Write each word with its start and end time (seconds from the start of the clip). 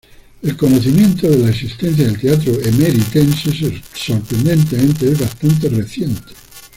El 0.41 0.57
conocimiento 0.57 1.29
de 1.29 1.37
la 1.37 1.51
existencia 1.51 2.05
del 2.05 2.19
teatro 2.19 2.53
emeritense, 2.65 3.53
sorprendentemente, 3.93 5.07
es 5.11 5.19
bastante 5.19 5.69
reciente. 5.69 6.31